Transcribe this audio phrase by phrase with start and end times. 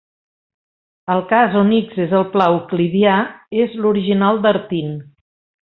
[1.15, 3.19] El cas on "X" és el pla euclidià
[3.67, 4.93] és l'original d'Artin.